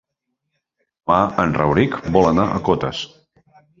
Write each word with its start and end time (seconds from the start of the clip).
Demà 1.11 1.17
en 1.43 1.53
Rauric 1.57 1.99
vol 2.17 2.31
anar 2.31 2.47
a 2.57 2.63
Cotes. 2.71 3.05